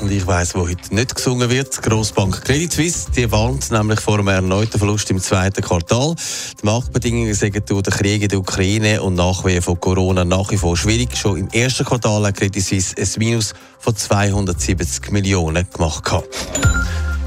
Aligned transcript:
Und 0.00 0.10
ich 0.10 0.26
weiss, 0.26 0.54
wo 0.54 0.66
heute 0.66 0.94
nicht 0.94 1.14
gesungen 1.14 1.50
wird. 1.50 1.76
Die 1.76 1.88
Grossbank 1.88 2.42
Credit 2.42 2.72
Suisse, 2.72 3.10
die 3.10 3.30
warnt 3.30 3.70
nämlich 3.70 4.00
vor 4.00 4.18
einem 4.18 4.28
erneuten 4.28 4.78
Verlust 4.78 5.10
im 5.10 5.20
zweiten 5.20 5.62
Quartal. 5.62 6.14
Die 6.60 6.64
Marktbedingungen 6.64 7.34
sind 7.34 7.70
durch 7.70 7.82
den 7.82 7.92
Krieg 7.92 8.22
in 8.22 8.28
der 8.28 8.38
Ukraine 8.38 9.02
und 9.02 9.14
Nachwehen 9.14 9.60
von 9.60 9.78
Corona 9.78 10.24
nach 10.24 10.50
wie 10.50 10.56
vor 10.56 10.76
schwierig. 10.76 11.16
Schon 11.16 11.36
im 11.36 11.48
ersten 11.48 11.84
Quartal 11.84 12.26
hat 12.26 12.36
Credit 12.36 12.62
Suisse 12.62 12.94
ein 12.96 13.08
Minus 13.18 13.52
von 13.78 13.94
270 13.94 15.10
Millionen 15.10 15.66
gemacht. 15.70 16.10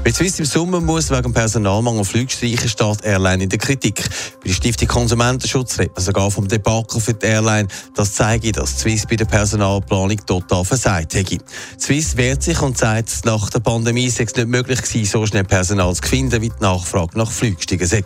Bei 0.04 0.12
Swiss 0.12 0.38
im 0.38 0.44
Sommer 0.44 0.82
muss 0.82 1.10
wegen 1.10 1.32
Personalmangel 1.32 2.04
Flugstreichen 2.04 2.68
steht 2.68 3.02
Airline 3.04 3.44
in 3.44 3.48
der 3.48 3.58
Kritik. 3.58 4.02
Bei 4.42 4.48
der 4.48 4.52
Stiftung 4.52 4.86
Konsumentenschutz 4.86 5.78
redet 5.78 5.96
man 5.96 6.04
sogar 6.04 6.30
vom 6.30 6.46
Debakel 6.46 7.00
für 7.00 7.14
die 7.14 7.24
Airline. 7.24 7.68
Das 7.94 8.12
zeige, 8.12 8.52
dass 8.52 8.80
Swiss 8.80 9.06
bei 9.06 9.16
der 9.16 9.24
Personalplanung 9.24 10.18
total 10.26 10.62
versagt 10.62 11.14
hätte. 11.14 11.38
Swiss 11.80 12.18
wehrt 12.18 12.42
sich 12.42 12.60
und 12.60 12.76
sagt, 12.76 13.24
nach 13.24 13.48
der 13.48 13.60
Pandemie 13.60 14.10
sei 14.10 14.24
es 14.24 14.36
nicht 14.36 14.46
möglich 14.46 14.82
gewesen, 14.82 15.10
so 15.10 15.24
schnell 15.24 15.44
Personal 15.44 15.94
zu 15.94 16.06
finden, 16.06 16.42
wie 16.42 16.50
die 16.50 16.60
Nachfrage 16.60 17.16
nach 17.16 17.30
Flugsteigen 17.30 17.86
sei. 17.86 18.04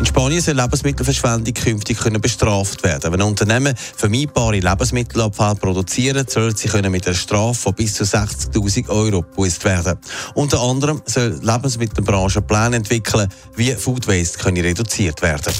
In 0.00 0.06
Spanien 0.06 0.40
soll 0.40 0.60
Lebensmittelverschwendung 0.60 1.54
künftig 1.54 1.98
können 1.98 2.20
bestraft 2.20 2.82
werden. 2.82 3.12
Wenn 3.12 3.22
Unternehmen 3.22 3.74
vermeidbare 3.76 4.58
Lebensmittelabfall 4.58 5.54
produzieren, 5.54 6.26
sollen 6.28 6.56
sie 6.56 6.68
können 6.68 6.90
mit 6.90 7.06
einer 7.06 7.14
Strafe 7.14 7.54
von 7.54 7.74
bis 7.74 7.94
zu 7.94 8.04
60.000 8.04 8.88
Euro 8.88 9.22
bewusst 9.22 9.64
werden. 9.64 9.98
Unter 10.34 10.60
anderem 10.60 11.00
soll 11.06 11.38
die 11.38 11.46
Lebensmittelbranche 11.46 12.42
Pläne 12.42 12.76
entwickeln, 12.76 13.28
wie 13.54 13.72
Food 13.72 14.08
Waste 14.08 14.38
können 14.38 14.62
reduziert 14.62 15.22
werden 15.22 15.52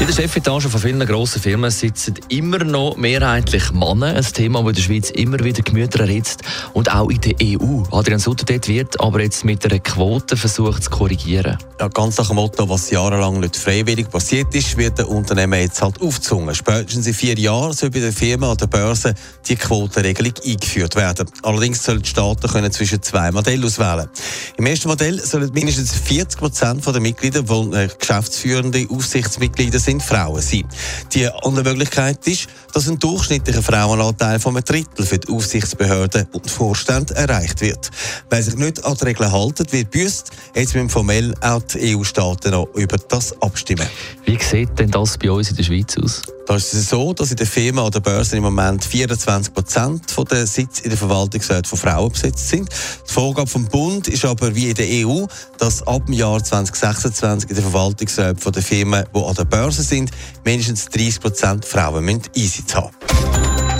in 0.00 0.06
der 0.06 0.12
Chefetage 0.14 0.68
von 0.68 0.80
vielen 0.80 1.04
grossen 1.06 1.42
Firmen 1.42 1.70
sitzen 1.70 2.14
immer 2.28 2.62
noch 2.64 2.96
mehrheitlich 2.96 3.72
Männer. 3.72 4.14
Ein 4.14 4.24
Thema, 4.24 4.60
das 4.60 4.68
in 4.68 4.74
der 4.74 4.82
Schweiz 4.82 5.10
immer 5.10 5.38
wieder 5.40 5.62
Gemüter 5.62 6.00
erhitzt. 6.00 6.42
Und 6.72 6.90
auch 6.90 7.10
in 7.10 7.20
der 7.20 7.34
EU. 7.42 7.82
Adrian 7.90 8.20
Sutter, 8.20 8.44
dort 8.46 8.68
wird 8.68 9.00
aber 9.00 9.20
jetzt 9.20 9.44
mit 9.44 9.64
einer 9.64 9.80
Quote 9.80 10.36
versucht 10.36 10.84
zu 10.84 10.90
korrigieren. 10.90 11.58
Ja, 11.80 11.88
ganz 11.88 12.16
nach 12.16 12.28
dem 12.28 12.36
Motto, 12.36 12.68
was 12.68 12.90
jahrelang 12.90 13.40
nicht 13.40 13.56
freiwillig 13.56 14.08
passiert 14.08 14.54
ist, 14.54 14.76
wird 14.76 14.98
der 14.98 15.08
Unternehmen 15.08 15.60
jetzt 15.60 15.82
halt 15.82 16.00
aufgezwungen. 16.00 16.54
Spätestens 16.54 17.06
in 17.06 17.14
vier 17.14 17.38
Jahren 17.38 17.72
soll 17.72 17.90
bei 17.90 18.00
den 18.00 18.12
Firmen 18.12 18.48
an 18.48 18.56
der 18.56 18.66
Börse 18.66 19.14
die 19.46 19.56
Quotenregelung 19.56 20.34
eingeführt 20.44 20.96
werden. 20.96 21.28
Allerdings 21.42 21.82
sollen 21.82 22.02
die 22.02 22.08
Staaten 22.08 22.48
können 22.48 22.70
zwischen 22.70 23.02
zwei 23.02 23.30
Modellen 23.32 23.64
auswählen. 23.64 24.08
Im 24.56 24.66
ersten 24.66 24.88
Modell 24.88 25.20
sollen 25.20 25.52
mindestens 25.52 25.92
40 25.92 26.38
Prozent 26.38 26.86
der 26.86 27.00
Mitglieder, 27.00 27.42
die 27.42 27.88
geschäftsführende 27.98 28.86
Aufsichtsmitglieder 29.18 29.80
sind 29.80 30.00
Frauen 30.00 30.40
sein. 30.40 30.64
Die 31.12 31.26
andere 31.26 31.64
Möglichkeit 31.64 32.24
ist, 32.28 32.46
dass 32.72 32.88
ein 32.88 33.00
durchschnittlicher 33.00 33.62
Frauenanteil 33.62 34.38
von 34.38 34.54
einem 34.54 34.64
Drittel 34.64 35.04
für 35.04 35.18
die 35.18 35.32
Aufsichtsbehörden 35.32 36.28
und 36.32 36.48
Vorstände 36.48 37.16
erreicht 37.16 37.60
wird. 37.60 37.90
Wer 38.30 38.42
sich 38.44 38.54
nicht 38.54 38.84
an 38.84 38.94
die 38.94 39.04
Regeln 39.04 39.32
hält, 39.32 39.72
wird 39.72 39.90
büßt. 39.90 40.30
Jetzt 40.54 40.74
müssen 40.74 40.88
formell 40.88 41.34
auch 41.40 41.62
die 41.62 41.96
EU-Staaten 41.96 42.52
noch 42.52 42.68
über 42.74 42.96
das 42.96 43.34
abstimmen. 43.42 43.88
Wie 44.24 44.38
sieht 44.40 44.78
denn 44.78 44.92
das 44.92 45.18
bei 45.18 45.32
uns 45.32 45.50
in 45.50 45.56
der 45.56 45.64
Schweiz 45.64 45.96
aus? 45.98 46.22
Da 46.48 46.56
ist 46.56 46.72
es 46.72 46.88
so, 46.88 47.12
dass 47.12 47.30
in 47.30 47.36
der 47.36 47.46
Firma 47.46 47.82
oder 47.82 48.00
Börse 48.00 48.38
im 48.38 48.42
Moment 48.42 48.82
24 48.82 49.52
Prozent 49.52 50.30
der 50.30 50.46
Sitze 50.46 50.82
in 50.82 50.88
der 50.88 50.98
Verwaltungsräten 50.98 51.66
von 51.66 51.78
Frauen 51.78 52.10
besetzt 52.10 52.48
sind. 52.48 52.70
Die 53.06 53.12
Vorgabe 53.12 53.50
vom 53.50 53.66
Bund 53.66 54.08
ist 54.08 54.24
aber 54.24 54.54
wie 54.54 54.70
in 54.70 54.74
der 54.74 54.86
EU, 55.06 55.26
dass 55.58 55.86
ab 55.86 56.06
dem 56.06 56.14
Jahr 56.14 56.42
2026 56.42 57.50
in 57.50 57.56
der 57.56 57.64
Verwaltungsräten 57.64 58.50
der 58.50 58.62
Firmen, 58.62 59.04
die 59.14 59.20
an 59.22 59.34
der 59.34 59.44
Börse 59.44 59.82
sind, 59.82 60.10
mindestens 60.42 60.86
30 60.86 61.20
Prozent 61.20 61.64
Frauen 61.66 62.02
müssen 62.02 62.22
Einsitz 62.34 62.74
haben. 62.74 62.96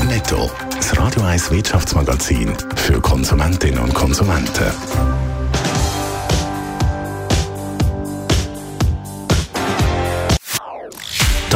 Netto, 0.06 0.50
das 0.76 0.94
Radio 0.98 1.22
1 1.22 1.50
Wirtschaftsmagazin 1.50 2.52
für 2.76 3.00
Konsumentinnen 3.00 3.78
und 3.78 3.94
Konsumenten. 3.94 5.27